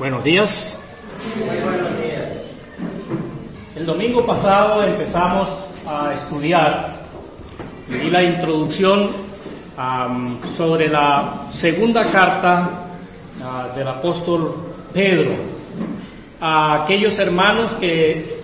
[0.00, 0.80] Buenos días.
[3.76, 5.50] El domingo pasado empezamos
[5.86, 6.94] a estudiar
[8.02, 9.10] y la introducción
[10.48, 12.86] sobre la segunda carta
[13.44, 15.34] ah, del apóstol Pedro
[16.40, 18.40] a aquellos hermanos que,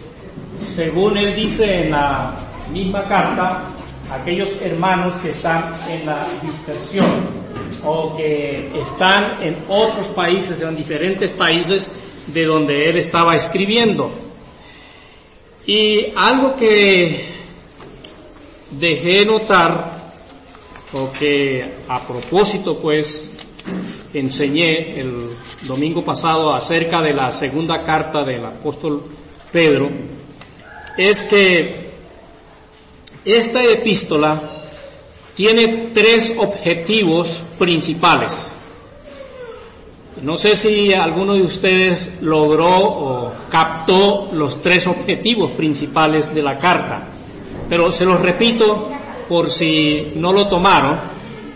[0.56, 2.34] según él dice en la
[2.70, 3.62] misma carta,
[4.10, 7.35] aquellos hermanos que están en la dispersión
[7.84, 11.90] o que están en otros países, en diferentes países
[12.26, 14.10] de donde él estaba escribiendo.
[15.66, 17.24] Y algo que
[18.70, 19.96] dejé notar,
[20.92, 23.30] o que a propósito pues
[24.14, 25.28] enseñé el
[25.62, 29.04] domingo pasado acerca de la segunda carta del apóstol
[29.52, 29.90] Pedro,
[30.96, 31.90] es que
[33.24, 34.55] esta epístola
[35.36, 38.50] tiene tres objetivos principales.
[40.22, 46.56] No sé si alguno de ustedes logró o captó los tres objetivos principales de la
[46.56, 47.08] carta,
[47.68, 48.90] pero se los repito
[49.28, 50.98] por si no lo tomaron,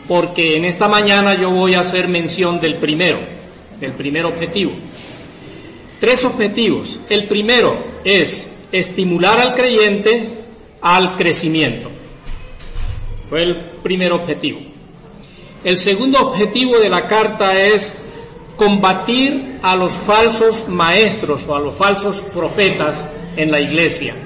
[0.07, 3.21] porque en esta mañana yo voy a hacer mención del primero,
[3.81, 4.73] del primer objetivo.
[5.99, 7.01] Tres objetivos.
[7.09, 10.45] El primero es estimular al creyente
[10.83, 11.91] al crecimiento.
[13.31, 14.59] Fue el primer objetivo.
[15.63, 17.95] El segundo objetivo de la carta es
[18.57, 24.17] combatir a los falsos maestros o a los falsos profetas en la iglesia.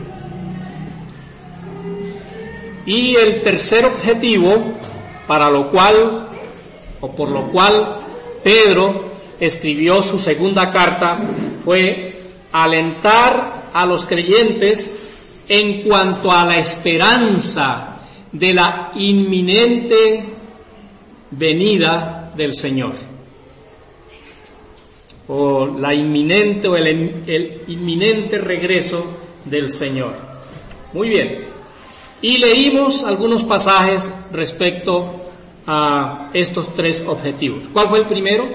[2.87, 4.75] Y el tercer objetivo,
[5.27, 6.31] para lo cual,
[7.03, 7.99] o por lo cual
[8.43, 9.05] Pedro
[9.39, 11.21] escribió su segunda carta,
[11.63, 14.91] fue alentar a los creyentes
[15.47, 17.94] en cuanto a la esperanza
[18.35, 20.25] de la inminente
[21.31, 22.93] venida del Señor.
[25.29, 29.07] O la inminente o el, inminente regreso
[29.45, 30.15] del Señor.
[30.93, 31.49] Muy bien.
[32.21, 35.23] Y leímos algunos pasajes respecto
[35.67, 37.64] a estos tres objetivos.
[37.73, 38.48] ¿Cuál fue el primero?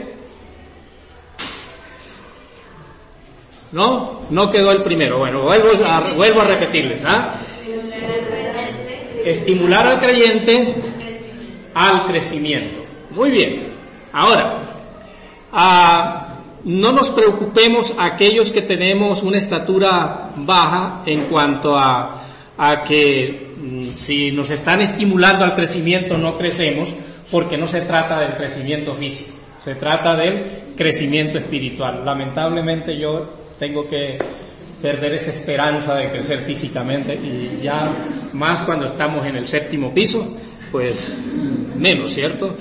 [3.72, 4.22] ¿No?
[4.30, 5.20] No quedó el primero.
[5.20, 7.04] Bueno, vuelvo a, a repetirles.
[7.06, 7.36] ¿ah?
[9.26, 10.76] Estimular al creyente
[11.74, 12.82] al crecimiento.
[13.12, 13.68] Muy bien.
[14.12, 14.58] Ahora,
[15.52, 16.30] ah,
[16.64, 22.24] no nos preocupemos aquellos que tenemos una estatura baja en cuanto a,
[22.58, 26.94] a que mm, si nos están estimulando al crecimiento no crecemos,
[27.32, 32.04] porque no se trata del crecimiento físico, se trata del crecimiento espiritual.
[32.04, 34.18] Lamentablemente yo tengo que
[34.82, 40.28] perder esa esperanza de crecer físicamente y ya más cuando estamos en el séptimo piso,
[40.72, 41.14] pues
[41.76, 42.56] menos, ¿cierto?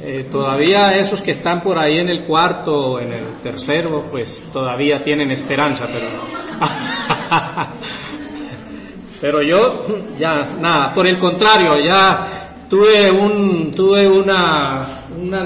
[0.00, 5.00] Eh, todavía esos que están por ahí en el cuarto en el tercero, pues todavía
[5.00, 6.20] tienen esperanza, pero
[9.20, 9.86] pero yo
[10.18, 14.82] ya nada, por el contrario, ya tuve un tuve una
[15.18, 15.44] una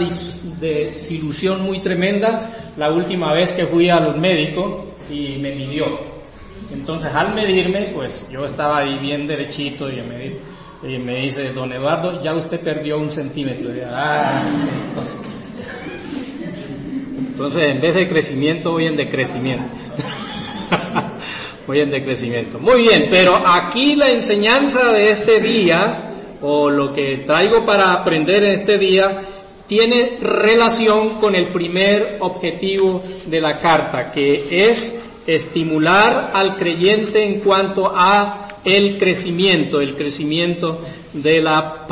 [0.58, 6.09] desilusión muy tremenda la última vez que fui al médico y me midió.
[6.72, 12.34] Entonces al medirme, pues yo estaba ahí bien derechito y me, dice, don Eduardo, ya
[12.34, 13.70] usted perdió un centímetro.
[13.92, 14.42] Ah,
[17.18, 19.64] entonces en vez de crecimiento voy en decrecimiento.
[21.66, 22.58] voy en decrecimiento.
[22.58, 26.10] Muy bien, pero aquí la enseñanza de este día,
[26.40, 29.22] o lo que traigo para aprender en este día,
[29.66, 37.40] tiene relación con el primer objetivo de la carta, que es estimular al creyente en
[37.40, 40.80] cuanto a el crecimiento, el crecimiento
[41.12, 41.86] de la,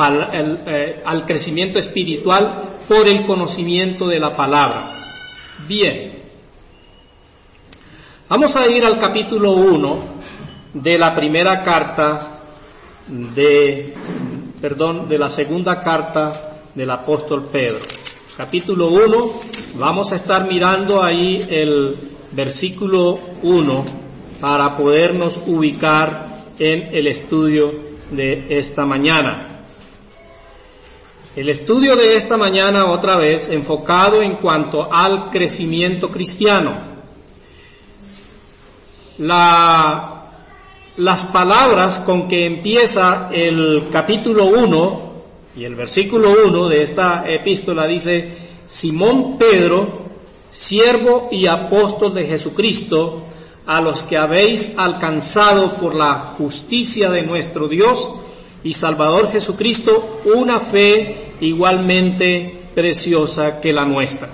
[0.67, 4.91] eh, al crecimiento espiritual por el conocimiento de la palabra.
[5.69, 6.19] Bien.
[8.29, 9.99] Vamos a ir al capítulo 1
[10.75, 12.41] de la primera carta
[13.07, 13.95] de,
[14.61, 16.33] perdón, de la segunda carta
[16.75, 17.79] del apóstol Pedro.
[18.37, 19.09] Capítulo 1,
[19.77, 23.85] vamos a estar mirando ahí el versículo 1
[24.41, 26.27] para podernos ubicar
[26.59, 27.73] en el estudio
[28.11, 29.59] de esta mañana.
[31.37, 36.99] El estudio de esta mañana otra vez enfocado en cuanto al crecimiento cristiano.
[39.19, 40.25] La,
[40.97, 45.09] las palabras con que empieza el capítulo 1
[45.57, 48.33] y el versículo 1 de esta epístola dice,
[48.67, 50.08] Simón Pedro,
[50.51, 53.25] siervo y apóstol de Jesucristo,
[53.67, 58.15] a los que habéis alcanzado por la justicia de nuestro Dios
[58.65, 64.31] y Salvador Jesucristo una fe igualmente preciosa que la nuestra.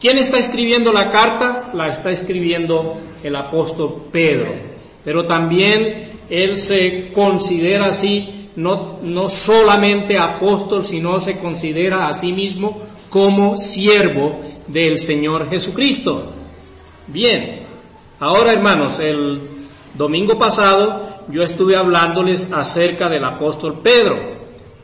[0.00, 1.70] ¿Quién está escribiendo la carta?
[1.72, 4.52] La está escribiendo el apóstol Pedro.
[5.04, 12.32] Pero también él se considera así, no, no solamente apóstol, sino se considera a sí
[12.32, 12.80] mismo
[13.10, 16.32] como siervo del Señor Jesucristo.
[17.08, 17.66] Bien,
[18.18, 19.40] ahora hermanos, el
[19.94, 24.40] domingo pasado yo estuve hablándoles acerca del apóstol Pedro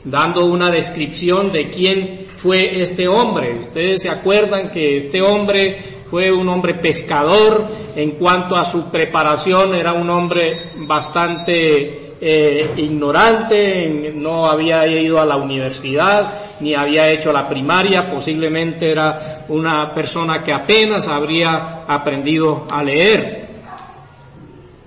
[0.06, 3.58] dando una descripción de quién fue este hombre.
[3.58, 5.78] Ustedes se acuerdan que este hombre
[6.08, 14.12] fue un hombre pescador, en cuanto a su preparación era un hombre bastante eh, ignorante,
[14.14, 20.42] no había ido a la universidad, ni había hecho la primaria, posiblemente era una persona
[20.42, 23.46] que apenas habría aprendido a leer.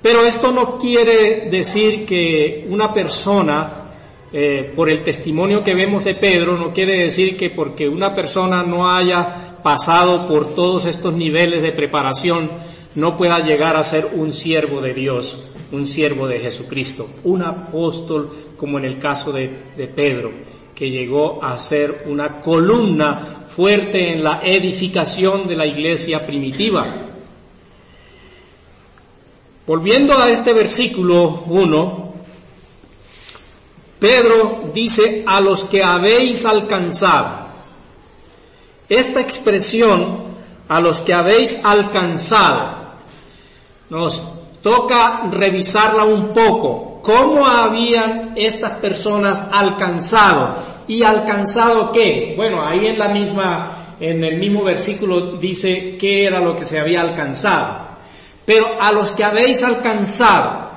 [0.01, 3.79] Pero esto no quiere decir que una persona
[4.31, 8.61] eh, por el testimonio que vemos de Pedro, no quiere decir que porque una persona
[8.61, 12.51] no haya pasado por todos estos niveles de preparación,
[12.95, 18.31] no pueda llegar a ser un siervo de Dios, un siervo de Jesucristo, un apóstol
[18.57, 19.47] como en el caso de,
[19.95, 20.31] Pedro,
[20.73, 26.85] que llegó a ser una columna fuerte en la edificación de la iglesia primitiva.
[29.67, 32.13] Volviendo a este versículo 1,
[33.99, 37.49] Pedro dice a los que habéis alcanzado.
[38.87, 40.38] Esta expresión,
[40.69, 42.93] a los que habéis alcanzado,
[43.89, 44.21] nos
[44.61, 47.01] toca revisarla un poco.
[47.03, 50.55] ¿Cómo habían estas personas alcanzado?
[50.87, 52.33] ¿Y alcanzado qué?
[52.37, 56.79] Bueno, ahí en la misma, en el mismo versículo dice qué era lo que se
[56.79, 57.89] había alcanzado.
[58.45, 60.69] Pero a los que habéis alcanzado,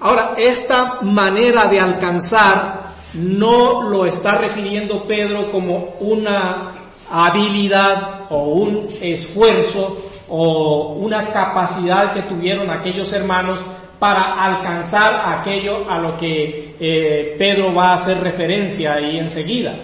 [0.00, 6.79] Ahora, esta manera de alcanzar no lo está refiriendo Pedro como una
[7.10, 9.96] habilidad o un esfuerzo
[10.28, 13.64] o una capacidad que tuvieron aquellos hermanos
[13.98, 19.76] para alcanzar aquello a lo que eh, Pedro va a hacer referencia ahí enseguida,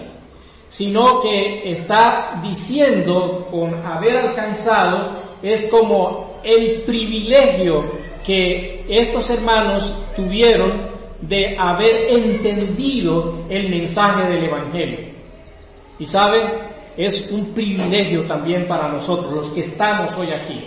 [0.67, 7.85] sino que está diciendo con haber alcanzado es como el privilegio
[8.25, 14.99] que estos hermanos tuvieron de haber entendido el mensaje del Evangelio.
[15.99, 16.41] Y sabe,
[16.97, 20.65] es un privilegio también para nosotros, los que estamos hoy aquí,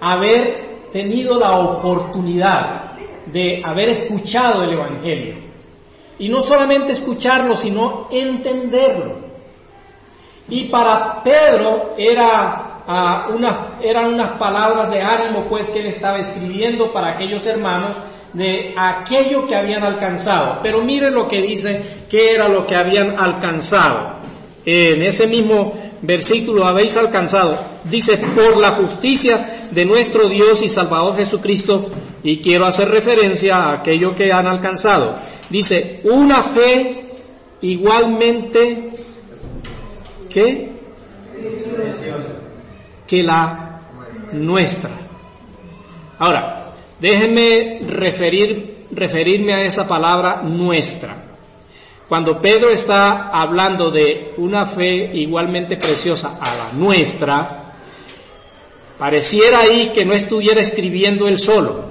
[0.00, 2.92] haber tenido la oportunidad
[3.26, 5.34] de haber escuchado el Evangelio.
[6.18, 9.30] Y no solamente escucharlo, sino entenderlo.
[10.48, 12.66] Y para Pedro era
[13.82, 17.96] eran unas palabras de ánimo pues que él estaba escribiendo para aquellos hermanos
[18.32, 20.58] de aquello que habían alcanzado.
[20.62, 24.14] Pero mire lo que dice que era lo que habían alcanzado.
[24.72, 31.16] En ese mismo versículo habéis alcanzado, dice, por la justicia de nuestro Dios y Salvador
[31.16, 31.86] Jesucristo,
[32.22, 35.16] y quiero hacer referencia a aquello que han alcanzado.
[35.48, 37.14] Dice, una fe
[37.62, 38.90] igualmente,
[40.32, 40.70] ¿qué?
[43.08, 43.80] que la
[44.34, 44.90] nuestra.
[46.20, 51.29] Ahora, déjenme referir, referirme a esa palabra nuestra.
[52.10, 57.72] Cuando Pedro está hablando de una fe igualmente preciosa a la nuestra,
[58.98, 61.84] pareciera ahí que no estuviera escribiendo él solo,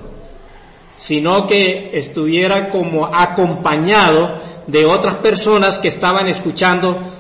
[0.96, 7.14] sino que estuviera como acompañado de otras personas que estaban escuchando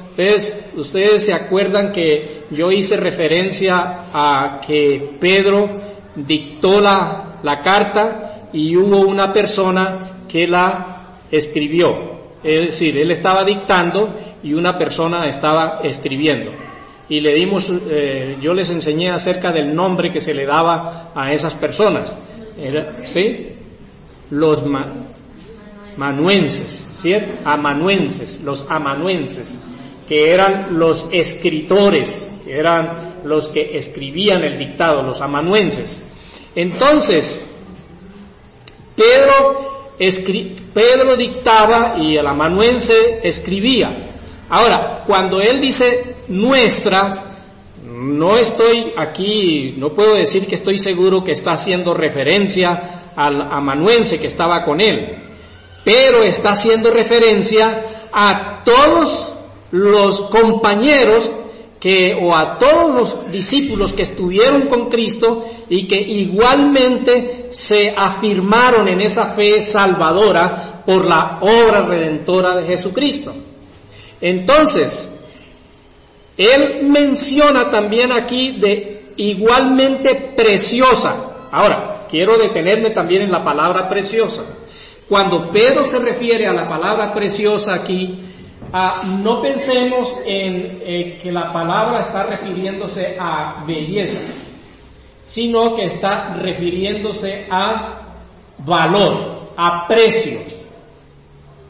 [0.75, 5.77] Ustedes, se acuerdan que yo hice referencia a que Pedro
[6.13, 12.18] dictó la, la carta y hubo una persona que la escribió.
[12.43, 14.09] Es decir, él estaba dictando
[14.43, 16.51] y una persona estaba escribiendo.
[17.09, 21.33] Y le dimos, eh, yo les enseñé acerca del nombre que se le daba a
[21.33, 22.15] esas personas.
[23.03, 23.49] ¿Sí?
[24.29, 24.63] Los
[25.97, 27.31] manuenses, ¿cierto?
[27.45, 29.65] Amanuenses, los amanuenses
[30.09, 36.01] que eran los escritores, eran los que escribían el dictado, los amanuenses.
[36.55, 37.45] Entonces,
[38.95, 39.68] Pedro,
[40.73, 43.95] Pedro dictaba y el amanuense escribía.
[44.49, 47.29] Ahora, cuando él dice nuestra,
[47.83, 54.17] no estoy aquí, no puedo decir que estoy seguro que está haciendo referencia al amanuense
[54.17, 55.17] que estaba con él,
[55.83, 57.81] pero está haciendo referencia
[58.13, 59.35] a todos
[59.71, 61.29] los compañeros
[61.79, 68.87] que, o a todos los discípulos que estuvieron con Cristo y que igualmente se afirmaron
[68.89, 73.33] en esa fe salvadora por la obra redentora de Jesucristo.
[74.19, 75.07] Entonces,
[76.37, 81.49] Él menciona también aquí de igualmente preciosa.
[81.51, 84.43] Ahora, quiero detenerme también en la palabra preciosa.
[85.07, 88.19] Cuando Pedro se refiere a la palabra preciosa aquí,
[88.73, 94.27] ah, no pensemos en eh, que la palabra está refiriéndose a belleza,
[95.23, 98.15] sino que está refiriéndose a
[98.59, 100.39] valor, a precio.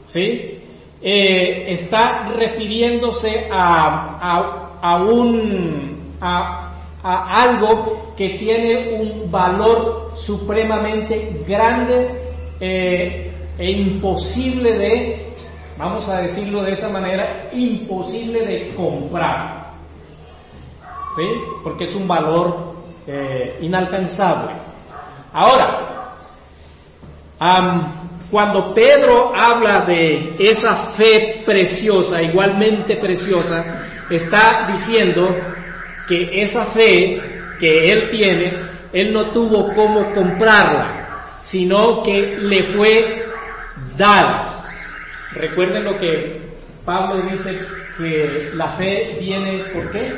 [0.05, 0.59] ¿Sí?
[1.01, 12.09] Eh, está refiriéndose a, a, un, a, a algo que tiene un valor supremamente grande
[12.59, 15.33] eh, e imposible de,
[15.79, 19.71] vamos a decirlo de esa manera, imposible de comprar.
[21.15, 21.23] ¿Sí?
[21.63, 22.75] Porque es un valor
[23.07, 24.51] eh, inalcanzable.
[25.33, 26.15] Ahora,
[28.29, 35.35] cuando Pedro habla de esa fe preciosa, igualmente preciosa, está diciendo
[36.07, 37.21] que esa fe
[37.57, 38.51] que él tiene,
[38.91, 43.25] él no tuvo cómo comprarla, sino que le fue
[43.95, 44.58] dada.
[45.33, 46.41] Recuerden lo que
[46.85, 47.59] Pablo dice
[47.97, 50.11] que la fe viene por qué?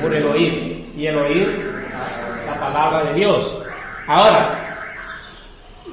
[0.00, 0.86] Por el oír.
[0.96, 1.74] Y el oír
[2.46, 3.60] la palabra de Dios.
[4.06, 4.64] Ahora,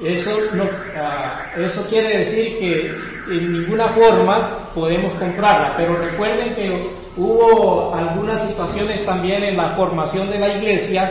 [0.02, 0.64] eso, no,
[0.96, 2.94] ah, eso quiere decir que
[3.28, 10.30] en ninguna forma podemos comprarla, pero recuerden que hubo algunas situaciones también en la formación
[10.30, 11.10] de la iglesia,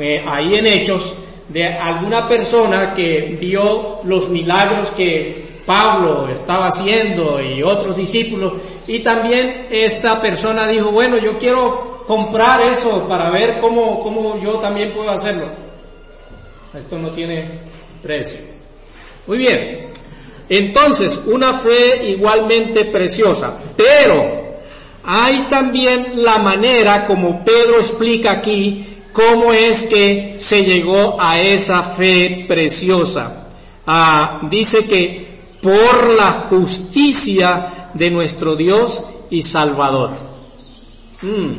[0.00, 1.16] eh, ahí en Hechos,
[1.48, 9.00] de alguna persona que vio los milagros que Pablo estaba haciendo y otros discípulos, y
[9.00, 14.92] también esta persona dijo, bueno, yo quiero comprar eso para ver cómo, cómo yo también
[14.92, 15.46] puedo hacerlo.
[16.74, 17.60] Esto no tiene
[18.02, 18.40] precio.
[19.26, 19.90] Muy bien.
[20.48, 24.44] Entonces, una fe igualmente preciosa, pero
[25.02, 31.82] hay también la manera, como Pedro explica aquí, cómo es que se llegó a esa
[31.82, 33.48] fe preciosa.
[33.86, 35.23] Ah, dice que
[35.64, 40.10] por la justicia de nuestro Dios y Salvador.
[41.22, 41.54] Mm.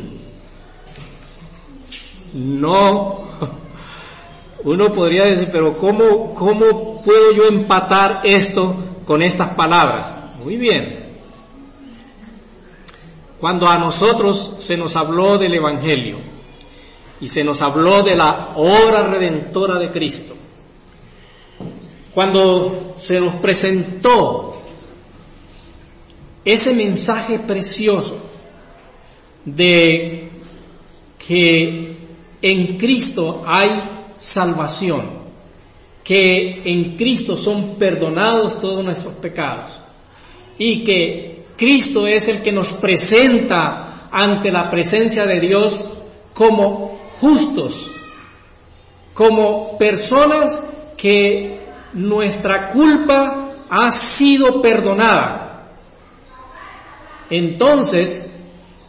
[2.33, 3.25] No
[4.63, 10.13] uno podría decir, pero ¿cómo, ¿cómo puedo yo empatar esto con estas palabras?
[10.37, 11.03] Muy bien.
[13.39, 16.17] Cuando a nosotros se nos habló del Evangelio
[17.19, 20.34] y se nos habló de la obra redentora de Cristo,
[22.15, 24.53] cuando se nos presentó
[26.45, 28.15] ese mensaje precioso
[29.43, 30.29] de
[31.17, 31.97] que
[32.41, 33.69] en Cristo hay
[34.15, 35.25] salvación,
[36.05, 39.83] que en Cristo son perdonados todos nuestros pecados
[40.57, 45.81] y que Cristo es el que nos presenta ante la presencia de Dios
[46.33, 47.89] como justos,
[49.13, 50.63] como personas
[50.95, 51.64] que
[51.95, 55.65] nuestra culpa ha sido perdonada.
[57.29, 58.37] Entonces,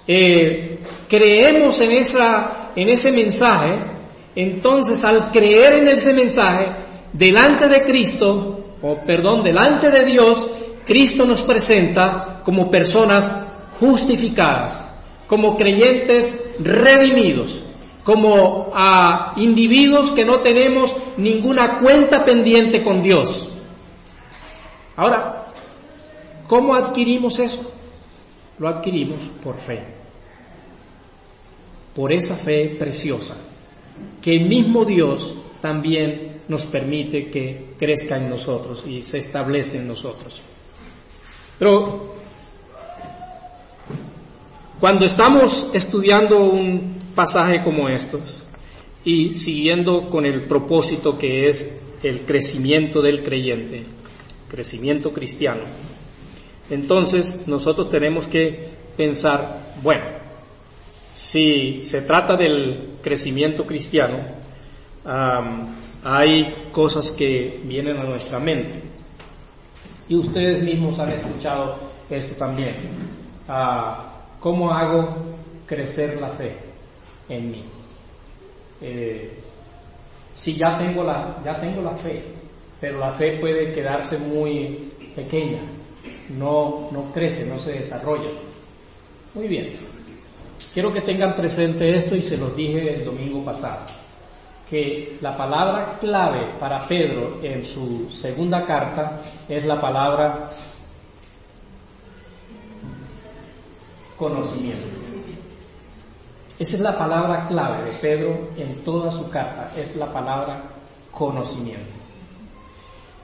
[0.07, 3.97] eh, creemos en, esa, en ese mensaje
[4.37, 6.67] entonces, al creer en ese mensaje,
[7.15, 10.45] delante de Cristo, o perdón, delante de Dios,
[10.85, 13.33] Cristo nos presenta como personas
[13.81, 14.87] justificadas,
[15.27, 17.65] como creyentes redimidos,
[18.07, 23.49] como a individuos que no tenemos ninguna cuenta pendiente con Dios.
[24.95, 25.49] Ahora,
[26.47, 27.69] ¿cómo adquirimos eso?
[28.61, 29.85] Lo adquirimos por fe,
[31.97, 33.35] por esa fe preciosa
[34.23, 39.89] que el mismo Dios también nos permite que crezca en nosotros y se establece en
[39.89, 40.43] nosotros.
[41.59, 42.15] Pero
[44.79, 48.23] cuando estamos estudiando un pasaje como estos
[49.03, 53.85] y siguiendo con el propósito que es el crecimiento del creyente,
[54.49, 55.63] crecimiento cristiano,
[56.69, 60.05] entonces nosotros tenemos que pensar, bueno,
[61.11, 64.19] si se trata del crecimiento cristiano,
[66.05, 68.83] hay cosas que vienen a nuestra mente.
[70.09, 71.77] Y ustedes mismos han escuchado
[72.11, 72.75] esto también.
[73.49, 75.17] Ah, ¿Cómo hago
[75.67, 76.76] crecer la fe
[77.29, 77.65] en mí?
[78.81, 79.39] Eh,
[80.35, 82.23] si ya tengo, la, ya tengo la fe,
[82.81, 85.61] pero la fe puede quedarse muy pequeña,
[86.31, 88.31] no, no crece, no se desarrolla.
[89.35, 89.71] Muy bien.
[90.73, 93.87] Quiero que tengan presente esto y se los dije el domingo pasado,
[94.69, 100.51] que la palabra clave para Pedro en su segunda carta es la palabra
[104.17, 105.16] conocimiento.
[106.59, 110.63] Esa es la palabra clave de Pedro en toda su carta, es la palabra
[111.11, 111.93] conocimiento.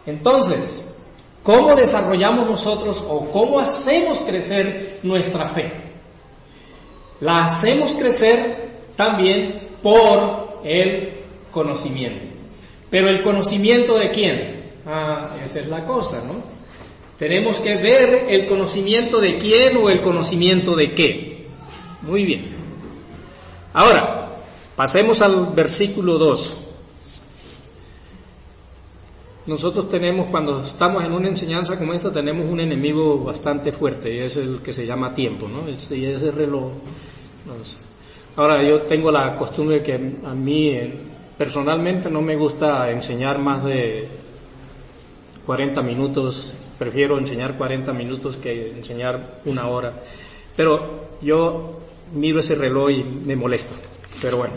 [0.04, 0.94] Entonces,
[1.42, 5.72] ¿cómo desarrollamos nosotros o cómo hacemos crecer nuestra fe?
[7.20, 12.26] La hacemos crecer también por el conocimiento.
[12.90, 14.62] Pero el conocimiento de quién?
[14.84, 16.42] Ah, esa es la cosa, ¿no?
[17.16, 21.46] Tenemos que ver el conocimiento de quién o el conocimiento de qué.
[22.02, 22.61] Muy bien.
[23.74, 24.28] Ahora,
[24.76, 26.68] pasemos al versículo 2.
[29.46, 34.18] Nosotros tenemos, cuando estamos en una enseñanza como esta, tenemos un enemigo bastante fuerte y
[34.18, 35.68] es el que se llama tiempo, ¿no?
[35.68, 36.70] y ese reloj.
[38.36, 40.94] Ahora, yo tengo la costumbre que a mí eh,
[41.36, 44.08] personalmente no me gusta enseñar más de
[45.44, 49.92] 40 minutos, prefiero enseñar 40 minutos que enseñar una hora.
[50.54, 51.80] Pero yo
[52.12, 53.74] miro ese reloj y me molesta.
[54.20, 54.54] Pero bueno.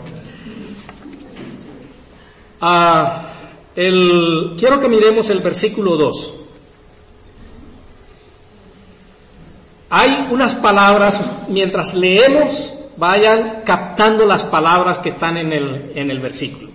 [2.60, 3.28] Ah,
[3.74, 6.34] el, quiero que miremos el versículo 2.
[9.90, 16.20] Hay unas palabras, mientras leemos, vayan captando las palabras que están en el, en el
[16.20, 16.70] versículo.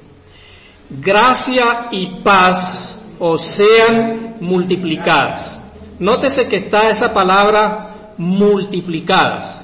[0.89, 5.59] Gracia y paz os sean multiplicadas.
[5.99, 9.61] Nótese que está esa palabra multiplicadas.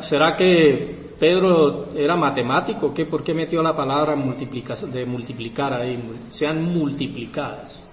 [0.00, 2.92] ¿Será que Pedro era matemático?
[2.92, 5.96] ¿Qué, ¿Por qué metió la palabra de multiplicar ahí?
[6.30, 7.88] Sean multiplicadas.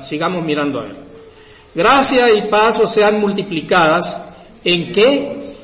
[0.00, 0.96] sigamos mirando a él.
[1.74, 4.18] Gracia y paz sean multiplicadas.
[4.64, 5.56] ¿En qué?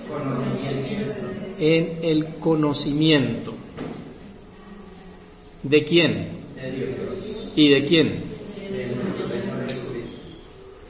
[1.59, 3.55] En el conocimiento.
[5.63, 6.41] ¿De quién?
[7.57, 8.23] ¿Y de quién?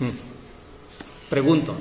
[0.00, 1.30] Hmm.
[1.30, 1.76] Pregunto.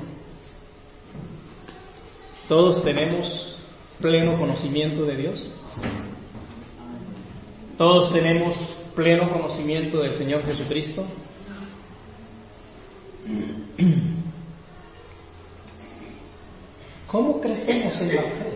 [2.48, 3.58] ¿Todos tenemos
[4.02, 5.50] pleno conocimiento de Dios?
[7.78, 8.54] ¿Todos tenemos
[8.96, 11.06] pleno conocimiento del Señor Jesucristo?
[17.08, 18.54] ¿Cómo crecemos en la fe?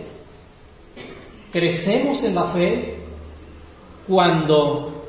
[1.51, 2.99] Crecemos en la fe
[4.05, 5.05] cuando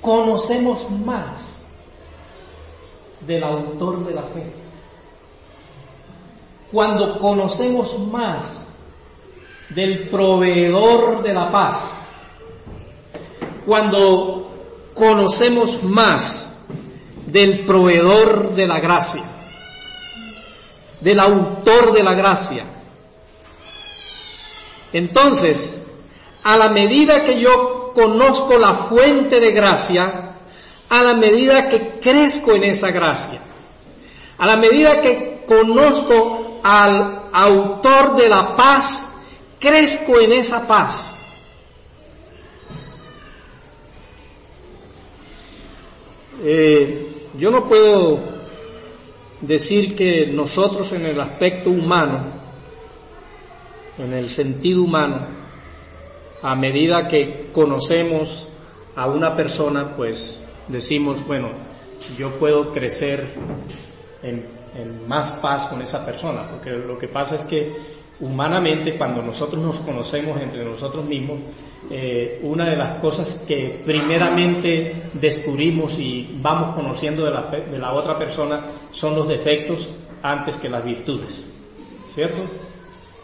[0.00, 1.70] conocemos más
[3.26, 4.67] del autor de la fe
[6.70, 8.62] cuando conocemos más
[9.70, 11.80] del proveedor de la paz,
[13.64, 14.50] cuando
[14.94, 16.52] conocemos más
[17.26, 19.24] del proveedor de la gracia,
[21.00, 22.64] del autor de la gracia.
[24.92, 25.86] Entonces,
[26.44, 30.32] a la medida que yo conozco la fuente de gracia,
[30.88, 33.42] a la medida que crezco en esa gracia,
[34.38, 39.10] a la medida que conozco al autor de la paz,
[39.58, 41.14] crezco en esa paz.
[46.42, 48.20] Eh, yo no puedo
[49.40, 52.26] decir que nosotros en el aspecto humano,
[53.98, 55.26] en el sentido humano,
[56.42, 58.48] a medida que conocemos
[58.94, 61.50] a una persona, pues decimos, bueno,
[62.16, 63.26] yo puedo crecer
[64.22, 67.72] en en más paz con esa persona, porque lo que pasa es que
[68.20, 71.38] humanamente cuando nosotros nos conocemos entre nosotros mismos,
[71.90, 77.92] eh, una de las cosas que primeramente descubrimos y vamos conociendo de la, de la
[77.92, 79.90] otra persona son los defectos
[80.22, 81.44] antes que las virtudes,
[82.14, 82.42] ¿cierto?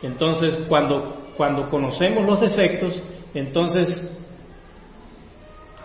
[0.02, 3.00] Entonces, cuando, cuando conocemos los defectos,
[3.34, 4.16] entonces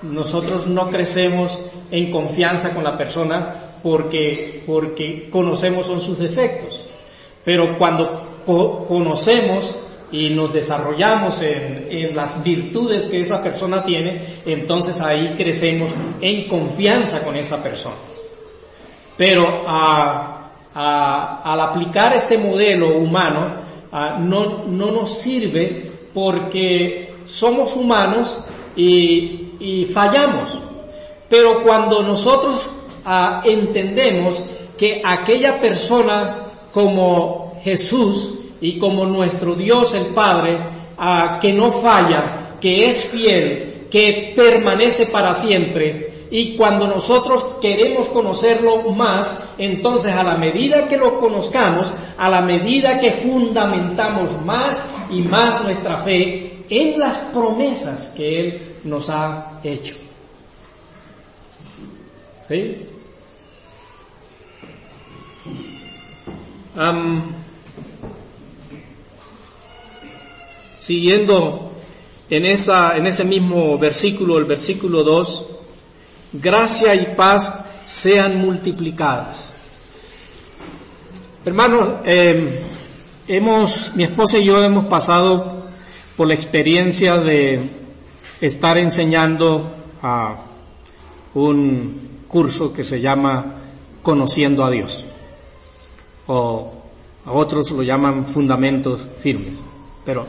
[0.04, 6.90] nosotros no crecemos en confianza con la persona porque, porque conocemos son sus defectos.
[7.44, 8.44] Pero cuando
[8.88, 9.78] conocemos
[10.12, 15.90] y nos desarrollamos en, en, las virtudes que esa persona tiene, entonces ahí crecemos
[16.20, 17.96] en confianza con esa persona.
[19.18, 20.40] Pero a,
[20.74, 23.56] al aplicar este modelo humano,
[24.20, 28.42] no, no, nos sirve porque somos humanos
[28.76, 30.58] y, y fallamos.
[31.28, 32.70] Pero cuando nosotros
[33.46, 34.46] entendemos
[34.78, 40.58] que aquella persona como Jesús y como nuestro Dios el Padre,
[41.42, 48.84] que no falla, que es fiel, que permanece para siempre, y cuando nosotros queremos conocerlo
[48.92, 55.22] más, entonces a la medida que lo conozcamos, a la medida que fundamentamos más y
[55.22, 59.96] más nuestra fe en las promesas que Él nos ha hecho.
[62.50, 62.78] ¿Sí?
[66.76, 67.22] Um,
[70.76, 71.72] siguiendo
[72.28, 75.46] en, esa, en ese mismo versículo, el versículo 2,
[76.34, 79.54] gracia y paz sean multiplicadas.
[81.46, 82.50] Hermanos, em,
[83.28, 85.66] hemos, mi esposa y yo hemos pasado
[86.18, 87.60] por la experiencia de
[88.42, 90.46] estar enseñando a
[91.36, 93.56] un curso que se llama
[94.02, 95.06] Conociendo a Dios,
[96.28, 96.72] o
[97.26, 99.60] a otros lo llaman Fundamentos Firmes,
[100.06, 100.26] pero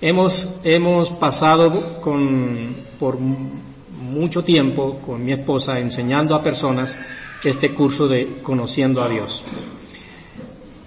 [0.00, 6.96] hemos, hemos pasado con, por mucho tiempo con mi esposa enseñando a personas
[7.44, 9.44] este curso de Conociendo a Dios.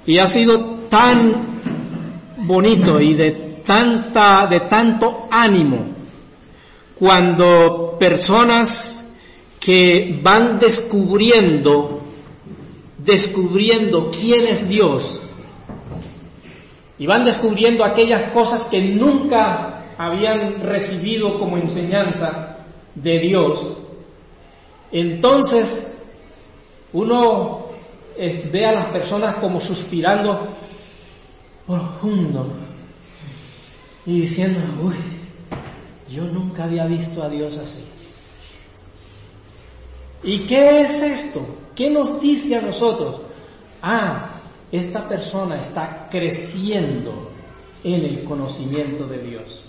[0.06, 1.46] Y ha sido tan
[2.40, 5.86] bonito y de tanta, de tanto ánimo
[7.00, 9.03] cuando personas
[9.64, 12.02] que van descubriendo,
[12.98, 15.18] descubriendo quién es Dios
[17.00, 22.58] y van descubriendo aquellas cosas que nunca habían recibido como enseñanza
[22.94, 23.78] de Dios,
[24.92, 25.98] entonces
[26.92, 27.68] uno
[28.18, 30.46] ve a las personas como suspirando
[31.66, 32.52] profundo
[34.06, 34.96] y diciendo, uy,
[36.10, 37.93] yo nunca había visto a Dios así.
[40.24, 41.42] ¿Y qué es esto?
[41.76, 43.20] ¿Qué nos dice a nosotros?
[43.82, 44.36] Ah,
[44.72, 47.30] esta persona está creciendo
[47.84, 49.66] en el conocimiento de Dios.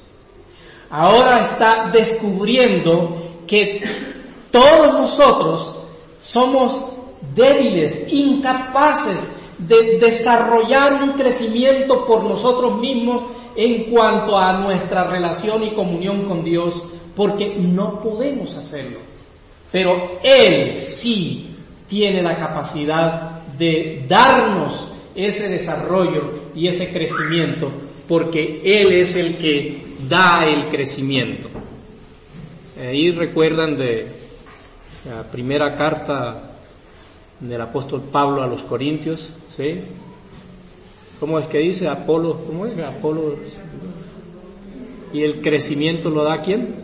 [0.91, 3.83] Ahora está descubriendo que
[4.51, 5.75] todos nosotros
[6.21, 6.81] somos
[7.35, 13.25] débiles, incapaces de desarrollar un crecimiento por nosotros mismos
[13.57, 16.83] en cuanto a nuestra relación y comunión con Dios,
[17.17, 19.14] porque no podemos hacerlo.
[19.75, 21.49] Pero Él sí
[21.89, 27.73] tiene la capacidad de darnos ese desarrollo y ese crecimiento,
[28.07, 31.49] porque Él es el que da el crecimiento.
[32.81, 34.13] Ahí recuerdan de
[35.07, 36.57] la primera carta
[37.41, 39.81] del apóstol Pablo a los Corintios, ¿sí?
[41.19, 42.45] ¿Cómo es que dice Apolo?
[42.47, 43.39] ¿Cómo es Apolo?
[45.13, 46.77] ¿Y el crecimiento lo da quién?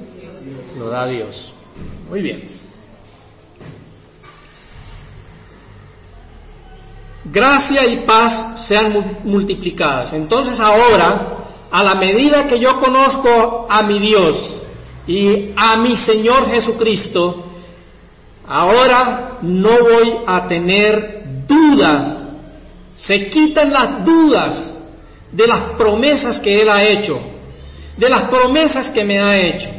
[0.77, 1.55] Lo da Dios.
[2.09, 2.60] Muy bien.
[7.33, 10.13] Gracia y paz sean multiplicadas.
[10.13, 11.37] Entonces ahora,
[11.71, 14.63] a la medida que yo conozco a mi Dios
[15.07, 17.45] y a mi Señor Jesucristo,
[18.47, 22.21] ahora no voy a tener dudas
[23.01, 24.79] se quitan las dudas
[25.33, 27.19] de las promesas que Él ha hecho,
[27.97, 29.71] de las promesas que me ha hecho.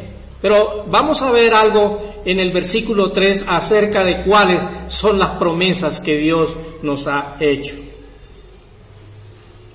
[0.42, 6.00] Pero vamos a ver algo en el versículo 3 acerca de cuáles son las promesas
[6.00, 7.76] que Dios nos ha hecho.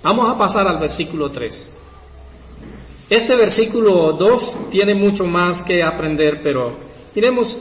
[0.03, 1.71] Vamos a pasar al versículo 3.
[3.09, 6.73] Este versículo 2 tiene mucho más que aprender, pero
[7.15, 7.57] miremos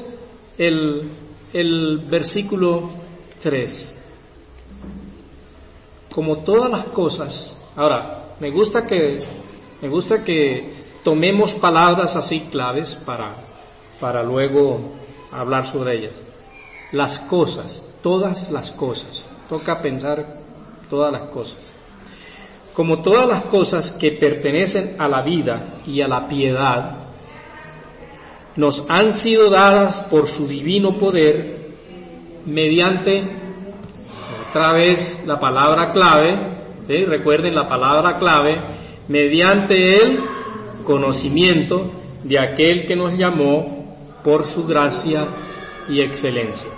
[0.59, 1.09] el,
[1.53, 2.91] el versículo
[3.41, 3.97] 3
[6.17, 7.55] como todas las cosas.
[7.77, 9.19] Ahora, me gusta que,
[9.83, 13.37] me gusta que tomemos palabras así claves para,
[14.01, 14.95] para luego
[15.31, 16.15] hablar sobre ellas.
[16.91, 19.31] Las cosas, todas las cosas.
[19.49, 20.41] Toca pensar
[20.91, 21.71] todas las cosas.
[22.75, 26.97] Como todas las cosas que pertenecen a la vida y a la piedad,
[28.57, 31.69] nos han sido dadas por su divino poder
[32.47, 33.23] mediante
[34.49, 36.37] otra vez la palabra clave,
[36.89, 38.57] recuerden la palabra clave,
[39.07, 40.36] mediante el
[40.87, 41.91] conocimiento
[42.25, 45.29] de aquel que nos llamó por su gracia
[45.89, 46.71] y excelencia.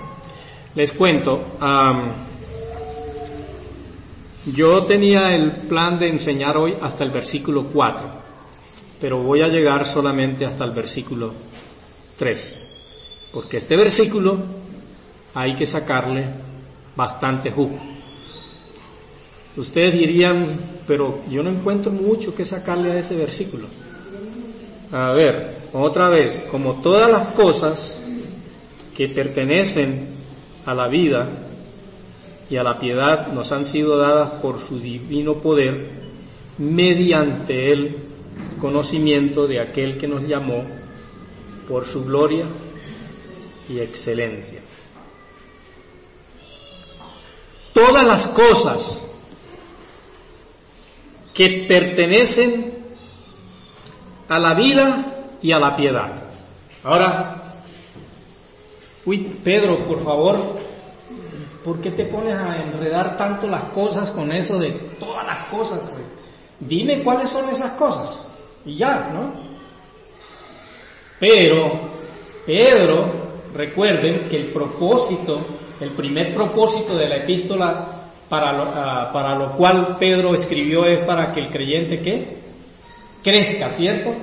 [0.75, 1.41] Les cuento,
[4.47, 8.09] yo tenía el plan de enseñar hoy hasta el versículo 4,
[9.01, 11.33] pero voy a llegar solamente hasta el versículo
[12.19, 12.59] 3,
[13.33, 14.39] porque este versículo
[15.35, 16.25] hay que sacarle
[16.97, 17.79] bastante jugo.
[19.57, 23.67] Ustedes dirían, pero yo no encuentro mucho que sacarle a ese versículo.
[24.93, 28.01] A ver, otra vez, como todas las cosas
[28.97, 30.09] que pertenecen
[30.67, 31.29] a la vida
[32.51, 35.91] y a la piedad nos han sido dadas por su divino poder,
[36.59, 37.97] mediante el
[38.59, 40.65] conocimiento de aquel que nos llamó
[41.69, 42.45] por su gloria
[43.69, 44.61] y excelencia.
[47.79, 49.07] todas las cosas
[51.33, 52.68] que pertenecen
[54.29, 56.13] a la vida y a la piedad.
[56.85, 57.43] Ahora,
[59.05, 60.39] uy, Pedro, por favor,
[61.65, 65.83] ¿por qué te pones a enredar tanto las cosas con eso de todas las cosas?
[65.83, 66.13] Pues?
[66.61, 68.33] Dime cuáles son esas cosas.
[68.65, 69.33] y ya, ¿no?
[71.19, 71.81] Pero
[72.45, 75.41] Pedro, recuerden que el propósito,
[75.81, 81.05] el primer propósito de la epístola para lo, ah, para lo cual Pedro escribió es
[81.05, 82.37] para que el creyente ¿qué?
[83.23, 84.15] Crezca, ¿cierto?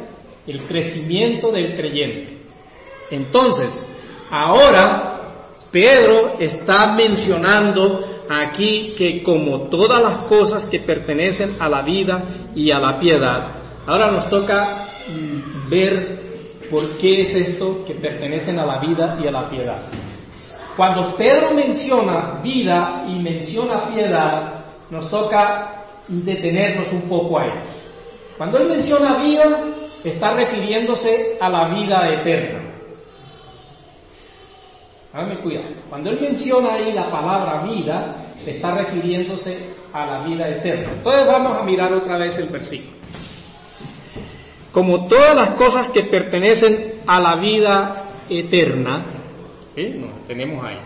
[0.47, 2.38] El crecimiento del creyente.
[3.12, 3.81] Entonces,
[4.29, 5.15] ahora
[5.71, 12.23] Pedro está mencionando aquí que como todas las cosas que pertenecen a la vida
[12.55, 13.51] y a la piedad,
[13.86, 16.25] ahora nos toca mm, ver
[16.69, 19.84] por qué es esto que pertenecen a la vida y a la piedad.
[20.75, 27.51] Cuando Pedro menciona vida y menciona piedad, nos toca detenernos un poco ahí.
[28.38, 29.63] Cuando él menciona vida,
[30.04, 32.60] está refiriéndose a la vida eterna.
[35.13, 35.67] Hágame cuidado.
[35.89, 39.58] Cuando él menciona ahí la palabra vida, está refiriéndose
[39.93, 40.91] a la vida eterna.
[40.91, 42.98] Entonces vamos a mirar otra vez el versículo.
[44.74, 49.04] Como todas las cosas que pertenecen a la vida eterna.
[49.78, 50.80] Nos tenemos ahí,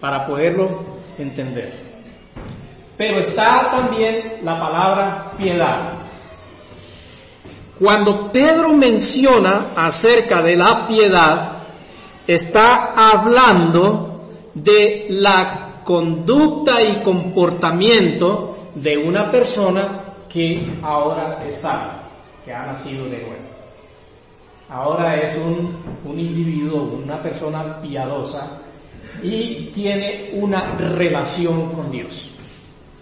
[0.00, 0.84] para poderlo
[1.18, 1.72] entender.
[2.96, 6.01] Pero está también la palabra piedad.
[7.78, 11.52] Cuando Pedro menciona acerca de la piedad,
[12.26, 19.88] está hablando de la conducta y comportamiento de una persona
[20.28, 22.10] que ahora es salva,
[22.44, 23.52] que ha nacido de nuevo
[24.72, 25.76] ahora es un,
[26.18, 28.58] individuo, una persona piadosa
[29.22, 32.30] y tiene una relación con Dios,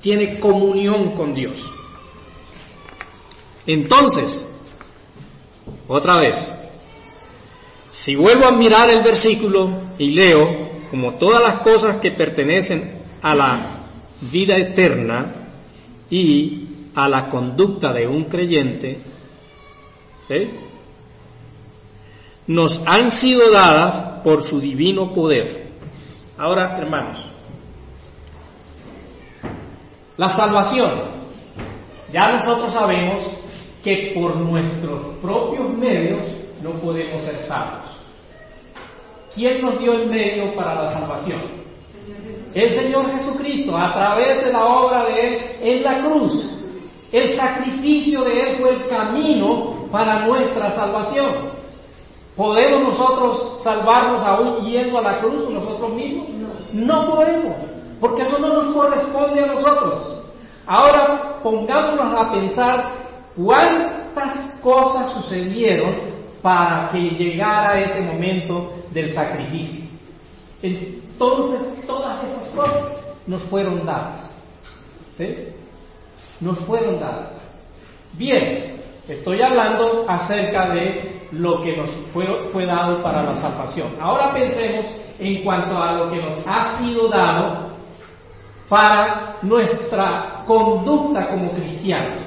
[0.00, 1.70] tiene comunión con Dios.
[3.66, 4.49] Entonces,
[5.88, 6.54] otra vez,
[7.90, 13.34] si vuelvo a mirar el versículo y leo, como todas las cosas que pertenecen a
[13.34, 13.58] la
[14.32, 15.32] vida eterna
[16.08, 19.00] y a la conducta de un creyente,
[22.46, 25.70] nos han sido dadas por su divino poder.
[26.38, 27.26] Ahora, hermanos,
[30.16, 31.02] la salvación,
[32.12, 33.28] ya nosotros sabemos
[33.82, 36.22] que por nuestros propios medios
[36.62, 38.00] no podemos ser salvos.
[39.34, 41.40] ¿Quién nos dio el medio para la salvación?
[42.54, 46.56] El Señor Jesucristo, a través de la obra de Él en la cruz.
[47.12, 51.50] El sacrificio de Él fue el camino para nuestra salvación.
[52.36, 56.28] ¿Podemos nosotros salvarnos aún yendo a la cruz nosotros mismos?
[56.72, 57.04] No.
[57.04, 57.56] no podemos,
[58.00, 60.22] porque eso no nos corresponde a nosotros.
[60.66, 63.00] Ahora pongámonos a pensar
[63.36, 65.94] cuántas cosas sucedieron
[66.42, 69.84] para que llegara ese momento del sacrificio.
[70.62, 74.36] Entonces todas esas cosas nos fueron dadas.
[75.12, 75.36] ¿Sí?
[76.40, 77.40] Nos fueron dadas.
[78.14, 83.92] Bien, estoy hablando acerca de lo que nos fue, fue dado para la salvación.
[84.00, 84.86] Ahora pensemos
[85.18, 87.70] en cuanto a lo que nos ha sido dado
[88.68, 92.20] para nuestra conducta como cristianos,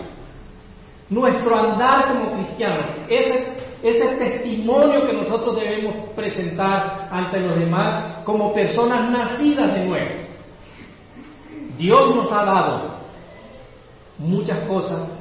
[1.14, 8.52] nuestro andar como cristianos, ese, ese testimonio que nosotros debemos presentar ante los demás como
[8.52, 10.12] personas nacidas de nuevo.
[11.78, 12.82] Dios nos ha dado
[14.18, 15.20] muchas cosas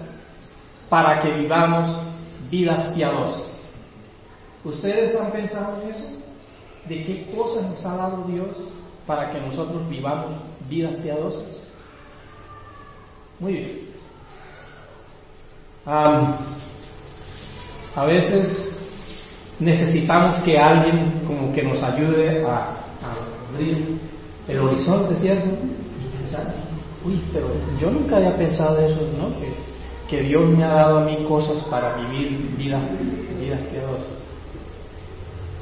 [0.88, 1.90] para que vivamos
[2.50, 3.70] vidas piadosas.
[4.64, 6.07] ¿Ustedes han pensado en eso?
[6.88, 8.57] ¿De qué cosas nos ha dado Dios
[9.07, 10.35] para que nosotros vivamos
[10.68, 11.70] vidas piadosas?
[13.40, 13.91] Muy bien.
[15.86, 16.38] A
[18.06, 18.72] veces
[19.58, 22.74] necesitamos que alguien como que nos ayude a,
[23.52, 23.98] abrir
[24.48, 25.48] el horizonte, ¿cierto?
[26.00, 26.54] Y pensar,
[27.04, 27.48] uy, pero
[27.80, 29.28] yo nunca había pensado eso, ¿no?
[29.38, 29.52] Que,
[30.08, 32.82] que Dios me ha dado a mí cosas para vivir vidas,
[33.38, 34.08] vidas piadosas.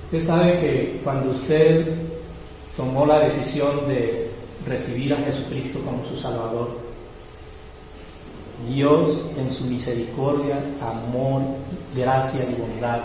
[0.05, 1.95] Usted sabe que cuando usted
[2.77, 4.31] tomó la decisión de
[4.67, 6.90] recibir a Jesucristo como su Salvador,
[8.69, 11.43] Dios en su misericordia, amor,
[11.95, 13.01] gracia y bondad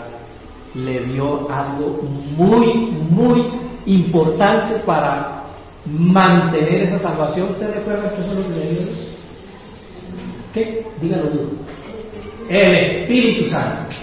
[0.74, 2.02] le dio algo
[2.36, 2.72] muy,
[3.10, 3.50] muy
[3.86, 5.44] importante para
[5.86, 7.50] mantener esa salvación.
[7.50, 8.86] ¿Usted recuerda que eso es lo que?
[10.52, 10.86] ¿Qué?
[11.00, 11.56] Dígalo tú.
[12.48, 13.96] El Espíritu Santo.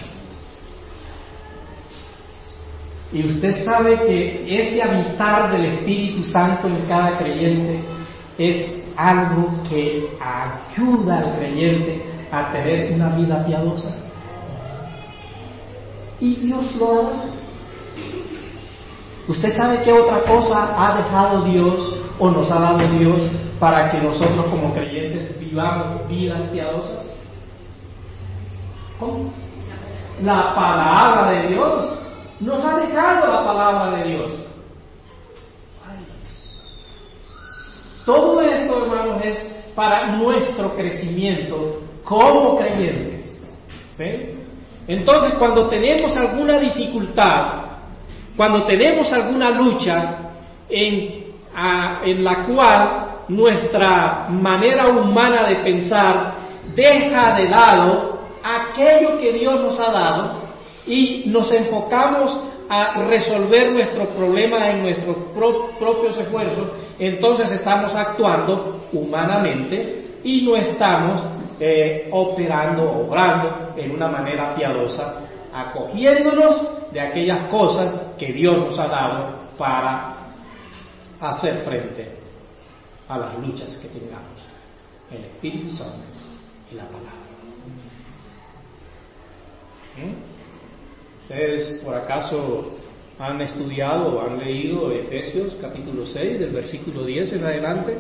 [3.11, 7.79] Y usted sabe que ese habitar del Espíritu Santo en cada creyente
[8.39, 13.95] es algo que ayuda al creyente a tener una vida piadosa.
[16.19, 17.11] Y Dios lo ha
[19.25, 23.21] ¿Usted sabe qué otra cosa ha dejado Dios o nos ha dado Dios
[23.57, 27.15] para que nosotros como creyentes vivamos vidas piadosas?
[28.99, 29.31] ¿Cómo?
[30.21, 31.99] La palabra de Dios.
[32.41, 34.45] Nos ha dejado la palabra de Dios.
[38.05, 39.41] Todo esto, hermanos, es
[39.75, 43.41] para nuestro crecimiento como creyentes.
[44.87, 47.63] Entonces, cuando tenemos alguna dificultad,
[48.35, 50.15] cuando tenemos alguna lucha
[50.69, 51.25] en,
[52.05, 56.33] en la cual nuestra manera humana de pensar
[56.75, 60.41] deja de lado aquello que Dios nos ha dado
[60.85, 65.15] y nos enfocamos a resolver nuestro problema en nuestros
[65.79, 71.21] propios esfuerzos, entonces estamos actuando humanamente y no estamos
[71.59, 75.21] eh, operando, obrando en una manera piadosa,
[75.53, 80.15] acogiéndonos de aquellas cosas que Dios nos ha dado para
[81.19, 82.09] hacer frente
[83.07, 84.41] a las luchas que tengamos.
[85.11, 85.93] El Espíritu Santo
[86.71, 87.11] y la palabra.
[89.97, 90.42] ¿Mm?
[91.33, 92.77] ¿Ustedes por acaso
[93.17, 97.97] han estudiado o han leído Efesios capítulo 6 del versículo 10 en adelante?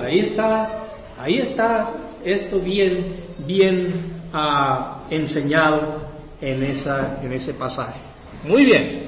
[0.00, 0.84] Ahí está,
[1.18, 1.90] ahí está
[2.24, 3.92] esto bien, bien
[4.32, 6.04] ah, enseñado
[6.40, 7.98] en, esa, en ese pasaje.
[8.44, 9.02] Muy bien.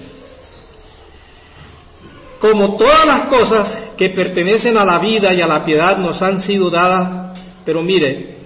[2.40, 6.40] Como todas las cosas que pertenecen a la vida y a la piedad nos han
[6.40, 8.38] sido dadas, pero mire,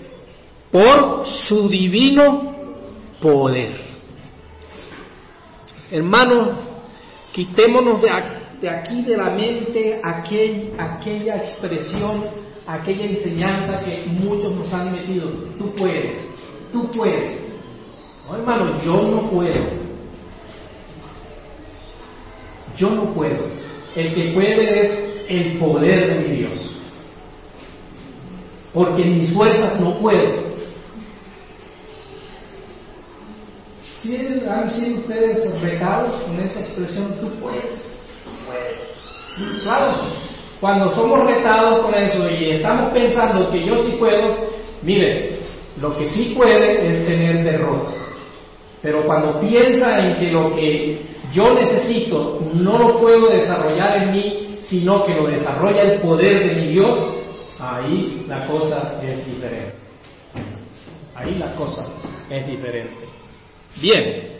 [0.70, 2.54] por su divino
[3.18, 3.89] poder.
[5.90, 6.52] Hermano,
[7.32, 8.10] quitémonos de,
[8.68, 12.24] aquí de la mente aquella expresión,
[12.66, 15.30] aquella enseñanza que muchos nos han metido.
[15.58, 16.28] Tú puedes,
[16.72, 17.52] tú puedes.
[18.28, 19.90] No, hermano, yo no puedo.
[22.76, 23.46] Yo no puedo.
[23.96, 26.74] El que puede es el poder de mi Dios.
[28.72, 30.49] Porque en mis fuerzas no puedo.
[34.02, 34.16] Si
[34.48, 39.62] han sido ustedes retados con esa expresión, tú puedes, tú puedes.
[39.62, 39.92] Claro,
[40.58, 44.48] cuando somos retados con eso y estamos pensando que yo sí puedo,
[44.82, 45.30] mire,
[45.82, 47.90] lo que sí puede es tener derrota.
[48.80, 51.02] Pero cuando piensa en que lo que
[51.34, 56.54] yo necesito no lo puedo desarrollar en mí, sino que lo desarrolla el poder de
[56.62, 56.98] mi Dios,
[57.58, 59.74] ahí la cosa es diferente.
[61.14, 61.84] Ahí la cosa
[62.30, 63.10] es diferente.
[63.76, 64.30] Bien,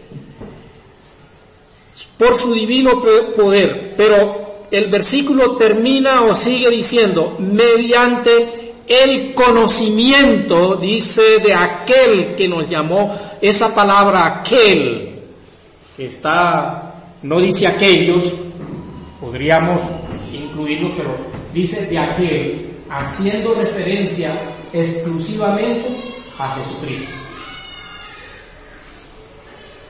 [2.16, 3.01] por su divino
[3.35, 12.49] poder, pero el versículo termina o sigue diciendo, mediante el conocimiento, dice, de aquel que
[12.49, 15.23] nos llamó, esa palabra aquel,
[15.97, 18.35] que está, no dice aquellos,
[19.21, 19.81] podríamos
[20.33, 21.16] incluirlo, pero
[21.53, 24.35] dice de aquel, haciendo referencia
[24.73, 27.30] exclusivamente a Jesucristo.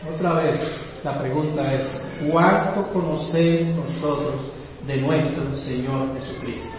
[0.08, 4.40] Otra vez, la pregunta es, ¿cuánto conocemos nosotros
[4.86, 6.78] de nuestro Señor Jesucristo?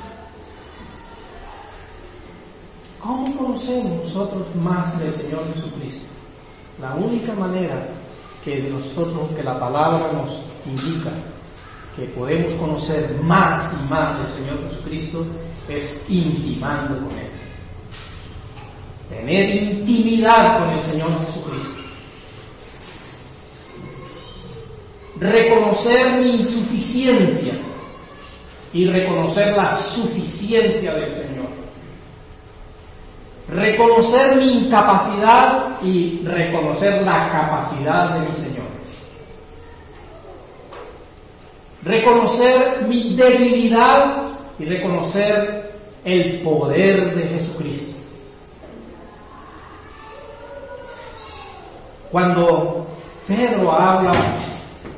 [2.99, 6.11] ¿Cómo conocemos nosotros más del Señor Jesucristo?
[6.79, 7.89] La única manera
[8.43, 11.13] que nosotros, que la palabra nos indica
[11.95, 15.25] que podemos conocer más y más del Señor Jesucristo
[15.69, 17.29] es intimando con Él.
[19.09, 21.90] Tener intimidad con el Señor Jesucristo.
[25.21, 27.53] Reconocer mi insuficiencia
[28.73, 31.47] y reconocer la suficiencia del Señor.
[33.47, 38.65] Reconocer mi incapacidad y reconocer la capacidad de mi Señor.
[41.83, 44.23] Reconocer mi debilidad
[44.57, 45.71] y reconocer
[46.03, 47.99] el poder de Jesucristo.
[52.11, 52.87] Cuando
[53.27, 54.35] Pedro habla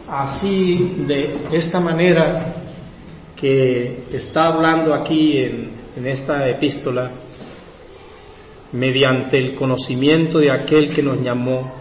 [0.08, 0.76] así
[1.08, 2.56] de esta manera
[3.36, 7.12] que está hablando aquí en, esta epístola,
[8.72, 11.72] mediante el conocimiento de aquel que nos llamó,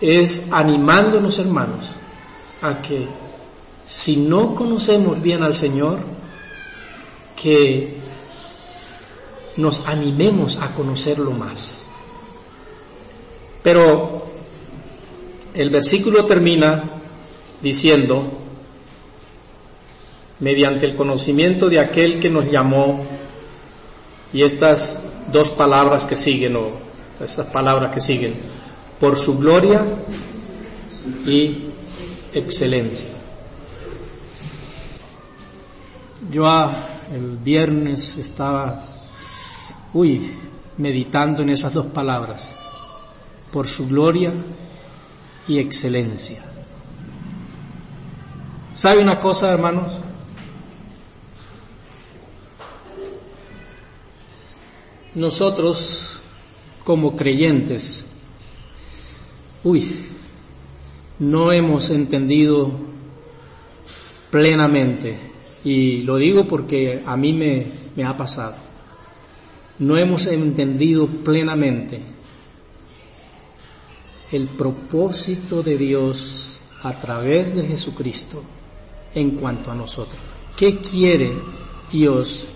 [0.00, 1.90] es animándonos hermanos
[2.60, 3.06] a que
[3.86, 6.00] si no conocemos bien al Señor,
[7.40, 7.96] que
[9.56, 11.86] nos animemos a conocerlo más.
[13.62, 14.35] Pero
[15.56, 16.84] el versículo termina
[17.62, 18.30] diciendo,
[20.38, 23.04] mediante el conocimiento de aquel que nos llamó,
[24.32, 24.98] y estas
[25.32, 26.72] dos palabras que siguen, o
[27.20, 28.34] estas palabras que siguen,
[29.00, 29.82] por su gloria
[31.26, 31.70] y
[32.34, 33.10] excelencia.
[36.30, 36.46] Yo
[37.14, 38.88] el viernes estaba,
[39.94, 40.34] uy,
[40.76, 42.58] meditando en esas dos palabras,
[43.50, 44.34] por su gloria
[45.48, 46.42] y excelencia.
[48.74, 50.00] ¿Sabe una cosa, hermanos?
[55.14, 56.20] Nosotros,
[56.84, 58.04] como creyentes,
[59.64, 59.88] uy,
[61.18, 62.70] no hemos entendido
[64.30, 65.16] plenamente,
[65.64, 67.66] y lo digo porque a mí me,
[67.96, 68.56] me ha pasado,
[69.78, 72.15] no hemos entendido plenamente
[74.36, 78.42] el propósito de Dios a través de Jesucristo
[79.14, 80.18] en cuanto a nosotros.
[80.56, 81.32] ¿Qué quiere
[81.90, 82.46] Dios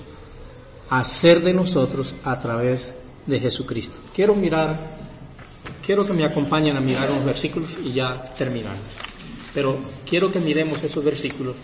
[0.90, 2.94] hacer de nosotros a través
[3.26, 3.96] de Jesucristo?
[4.14, 4.98] Quiero mirar,
[5.84, 8.80] quiero que me acompañen a mirar unos versículos y ya terminamos.
[9.54, 9.78] Pero
[10.08, 11.56] quiero que miremos esos versículos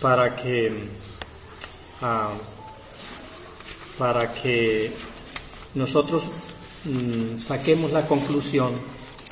[0.00, 0.72] para que
[2.00, 2.34] ah,
[3.98, 4.92] para que
[5.74, 6.30] nosotros
[6.84, 8.72] mm, saquemos la conclusión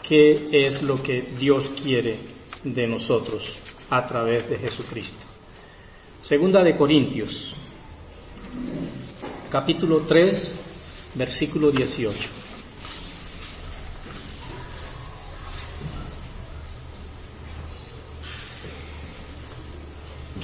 [0.03, 2.16] qué es lo que Dios quiere
[2.64, 3.59] de nosotros
[3.90, 5.26] a través de Jesucristo.
[6.22, 7.55] Segunda de Corintios,
[9.51, 10.55] capítulo 3,
[11.14, 12.16] versículo 18.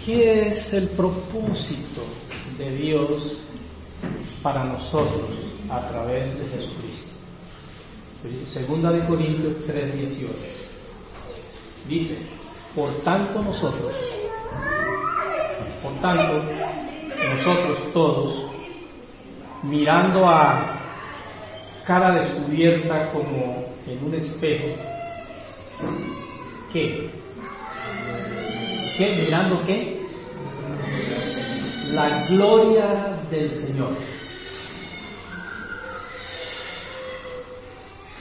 [0.05, 2.05] ¿Qué es el propósito
[2.59, 3.45] de Dios
[4.43, 7.15] para nosotros a través de Jesucristo?
[8.47, 10.35] Segunda de Corintios 3, 18.
[11.89, 12.17] Dice,
[12.75, 13.95] por tanto nosotros,
[15.83, 16.43] por tanto
[17.31, 18.47] nosotros todos,
[19.63, 20.81] mirando a
[21.87, 24.75] cara descubierta como en un espejo,
[26.73, 27.11] ¿qué?
[28.97, 29.17] ¿Qué?
[29.25, 30.01] ¿Mirando qué?
[31.95, 33.97] La gloria del Señor.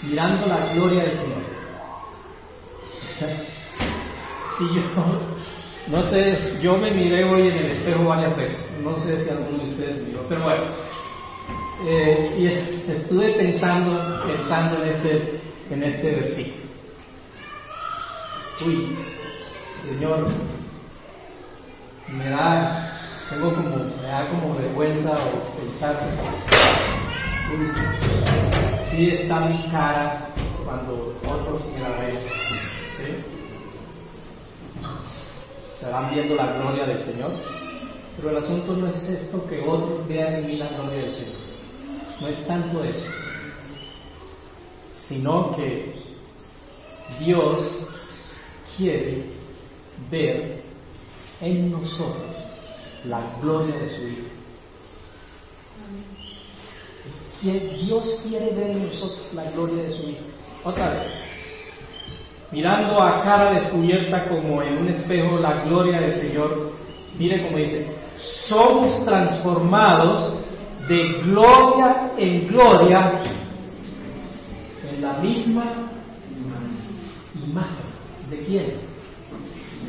[0.03, 1.43] Mirando la gloria del Señor.
[4.57, 4.81] Si yo,
[5.87, 9.63] no sé, yo me miré hoy en el espejo varias veces, no sé si alguno
[9.63, 10.65] de ustedes miró, pero bueno,
[11.87, 13.91] eh, y estuve pensando,
[14.27, 15.39] pensando en este,
[15.71, 16.63] en este versículo.
[18.65, 18.95] Uy,
[19.55, 20.27] Señor,
[22.09, 25.99] me da, tengo como, me da como vergüenza o pensar,
[27.51, 27.67] uy,
[28.77, 30.29] sí está mi cara
[30.65, 32.15] cuando otros me la ven.
[32.97, 33.33] ¿sí?
[35.91, 37.31] Van viendo la gloria del Señor.
[38.15, 41.39] Pero el asunto no es esto que otros vean en mí la gloria del Señor.
[42.21, 43.05] No es tanto eso.
[44.93, 45.93] Sino que
[47.19, 47.59] Dios
[48.77, 49.25] quiere
[50.09, 50.63] ver
[51.41, 52.52] en nosotros
[53.05, 54.27] la gloria de su Hijo.
[57.41, 60.23] Dios quiere ver en nosotros la gloria de su Hijo.
[60.63, 61.03] Otra vez.
[62.51, 66.71] Mirando a cara descubierta como en un espejo la gloria del Señor,
[67.17, 70.33] mire como dice, somos transformados
[70.87, 73.21] de gloria en gloria
[74.87, 75.63] en la misma
[77.43, 77.77] imagen.
[78.29, 78.65] ¿De quién?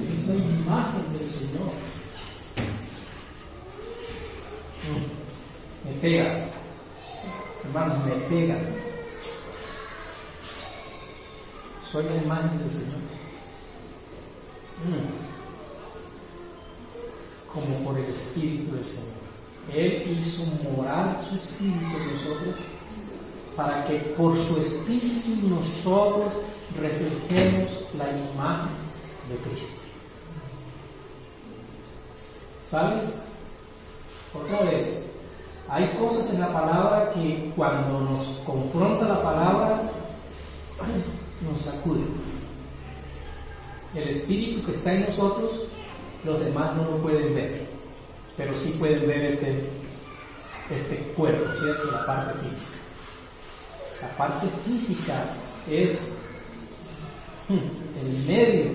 [0.08, 1.93] Es la imagen del Señor.
[5.84, 6.46] Me pega,
[7.64, 8.58] hermanos, me pega.
[11.90, 13.00] Soy la imagen del Señor.
[17.52, 19.12] Como por el Espíritu del Señor.
[19.72, 22.54] Él hizo morar su Espíritu en nosotros
[23.56, 26.32] para que por su Espíritu nosotros
[26.76, 28.74] reflejemos la imagen
[29.30, 29.80] de Cristo.
[34.34, 35.00] Otra vez,
[35.68, 39.82] hay cosas en la palabra que cuando nos confronta la palabra
[41.40, 42.04] nos sacude.
[43.94, 45.66] El espíritu que está en nosotros,
[46.24, 47.66] los demás no lo pueden ver,
[48.36, 49.70] pero sí pueden ver este,
[50.70, 51.90] este cuerpo, ¿cierto?
[51.92, 52.70] La parte física.
[54.02, 55.24] La parte física
[55.68, 56.20] es
[57.48, 58.72] el medio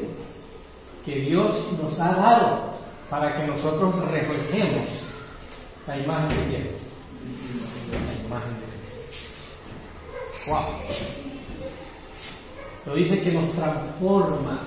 [1.03, 2.71] que Dios nos ha dado
[3.09, 5.08] para que nosotros reflejemos
[5.89, 6.69] la imagen de quién?
[7.91, 9.01] La imagen de Cristo.
[10.47, 10.65] Wow.
[12.85, 14.65] Lo dice que nos transforma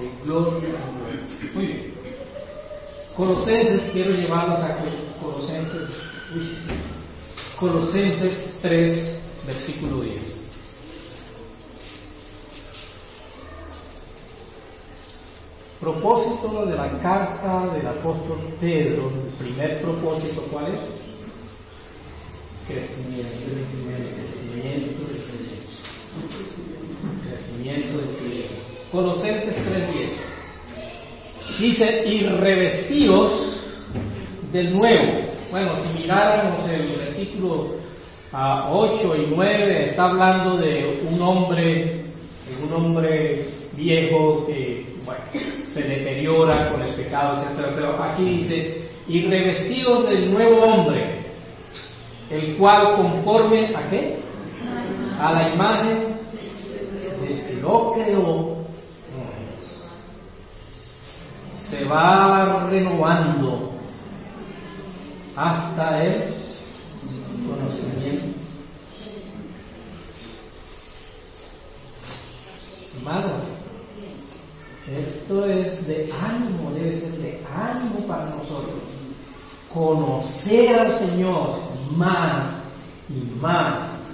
[0.00, 1.26] de gloria en gloria.
[1.54, 1.94] Muy bien.
[3.16, 4.78] Colosenses, quiero llevarlos a
[5.22, 6.02] Colosenses,
[6.34, 6.56] uy,
[7.58, 10.47] Colosenses 3, versículo 10.
[15.80, 21.04] Propósito de la carta del apóstol Pedro, el primer propósito, ¿cuál es?
[22.66, 25.76] Crecimiento, crecimiento, crecimiento de creyentes.
[27.28, 28.82] Crecimiento de creyentes.
[28.90, 30.10] Colosenses 3.10.
[31.60, 33.56] Dice, y revestidos
[34.52, 35.12] del nuevo.
[35.52, 37.76] Bueno, si miráramos el versículo
[38.32, 38.68] 8 ah,
[39.16, 42.02] y 9, está hablando de un hombre,
[42.64, 45.22] un hombre viejo que, bueno,
[45.78, 47.68] se deteriora con el pecado, etc.
[47.74, 51.26] Pero aquí dice, y revestidos del nuevo hombre,
[52.30, 54.18] el cual conforme a qué?
[55.20, 56.16] A la imagen
[57.22, 58.58] de que lo creó,
[61.54, 63.70] se va renovando
[65.36, 66.34] hasta el
[67.46, 68.26] conocimiento.
[72.96, 73.57] Hermano,
[74.96, 78.74] esto es de ánimo, debe ser de ánimo para nosotros.
[79.72, 81.60] Conocer al Señor
[81.90, 82.70] más
[83.08, 84.10] y más.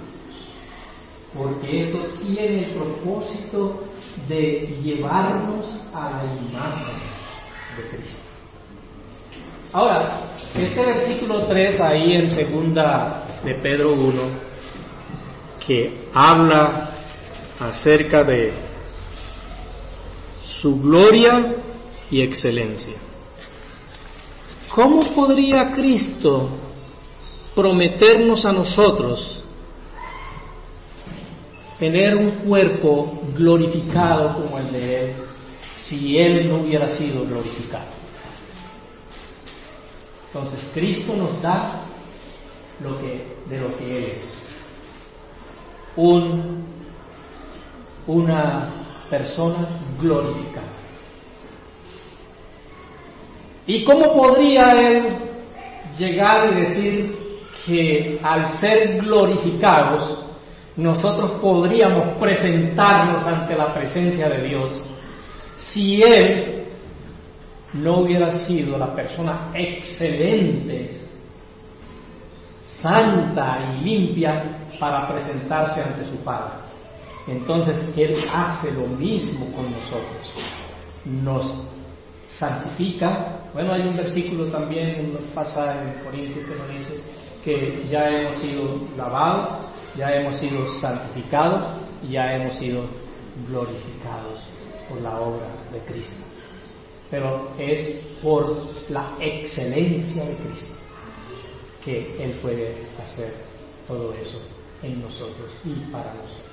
[1.33, 3.83] Porque esto tiene el propósito
[4.27, 6.97] de llevarnos a la imagen
[7.77, 8.29] de Cristo.
[9.73, 10.21] Ahora,
[10.57, 14.21] este versículo 3 ahí en segunda de Pedro 1,
[15.65, 16.91] que habla
[17.59, 18.53] acerca de
[20.65, 21.53] su gloria
[22.09, 22.95] y excelencia.
[24.73, 26.49] ¿Cómo podría Cristo
[27.53, 29.43] prometernos a nosotros
[31.77, 35.15] tener un cuerpo glorificado como el de Él
[35.71, 37.85] si Él no hubiera sido glorificado?
[40.25, 41.83] Entonces Cristo nos da
[42.81, 44.31] lo que, de lo que Él es.
[45.95, 46.65] Un,
[48.07, 49.67] una persona
[49.99, 50.67] glorificada.
[53.67, 55.17] ¿Y cómo podría Él
[55.97, 57.25] llegar y decir
[57.65, 60.23] que al ser glorificados,
[60.75, 64.81] nosotros podríamos presentarnos ante la presencia de Dios
[65.55, 66.65] si Él
[67.73, 70.99] no hubiera sido la persona excelente,
[72.61, 76.74] santa y limpia para presentarse ante su Padre.
[77.27, 80.33] Entonces Él hace lo mismo con nosotros.
[81.05, 81.53] Nos
[82.25, 83.49] santifica.
[83.53, 86.99] Bueno, hay un versículo también, nos pasa en Corintios que nos dice
[87.43, 89.59] que ya hemos sido lavados,
[89.95, 91.65] ya hemos sido santificados
[92.09, 92.83] ya hemos sido
[93.47, 94.43] glorificados
[94.89, 96.25] por la obra de Cristo
[97.09, 100.73] pero es por la excelencia de Cristo
[101.83, 103.33] que Él puede hacer
[103.87, 104.41] todo eso
[104.81, 106.44] en nosotros y para nosotros.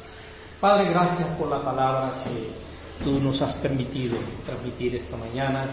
[0.63, 5.69] Padre, gracias por la palabra que tú nos has permitido transmitir esta mañana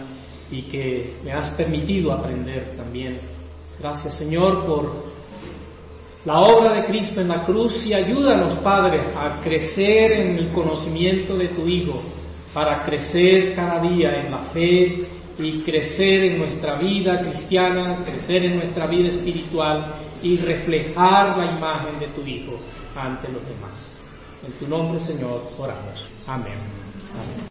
[0.49, 3.19] y que me has permitido aprender también.
[3.77, 4.91] Gracias Señor por
[6.25, 11.37] la obra de Cristo en la cruz y ayúdanos, Padre, a crecer en el conocimiento
[11.37, 12.01] de tu Hijo
[12.51, 18.57] para crecer cada día en la fe y crecer en nuestra vida cristiana, crecer en
[18.57, 22.57] nuestra vida espiritual y reflejar la imagen de tu Hijo
[22.95, 23.98] ante los demás.
[24.45, 26.15] En tu nombre, Señor, oramos.
[26.27, 26.53] Amén.
[27.13, 27.39] Amén.